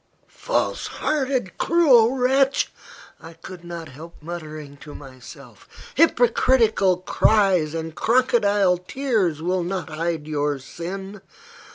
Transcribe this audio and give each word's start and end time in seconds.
"False 0.27 0.87
hearted, 0.87 1.59
cruel 1.59 2.15
wretch!" 2.15 2.73
I 3.21 3.33
could 3.33 3.63
not 3.63 3.89
help 3.89 4.15
muttering 4.19 4.77
to 4.77 4.95
myself. 4.95 5.69
"Hypocritical 5.93 6.97
cries 6.97 7.75
and 7.75 7.93
crocodile 7.93 8.79
tears 8.79 9.43
will 9.43 9.61
not 9.61 9.89
hide 9.91 10.25
your 10.25 10.57
sin. 10.57 11.21